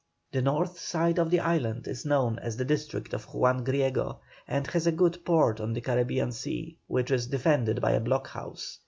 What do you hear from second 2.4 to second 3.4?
the district of